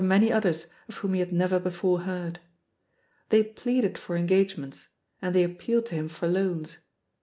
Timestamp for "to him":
5.89-6.07